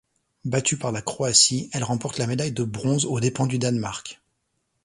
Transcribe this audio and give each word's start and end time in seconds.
Battue 0.45 0.79
par 0.79 0.91
la 0.91 1.03
Croatie, 1.03 1.69
elle 1.73 1.83
remporte 1.83 2.17
la 2.17 2.25
médaille 2.25 2.51
de 2.53 2.63
bronze 2.63 3.05
aux 3.05 3.19
dépens 3.19 3.45
du 3.45 3.59
Danemark. 3.59 4.19